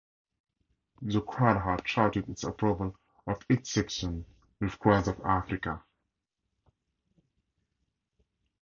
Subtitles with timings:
[1.03, 2.95] The crowd had shouted its approval
[3.27, 4.25] of each section
[4.59, 5.83] with cries of Afrika!